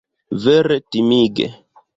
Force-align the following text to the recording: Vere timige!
Vere 0.45 0.79
timige! 0.95 1.53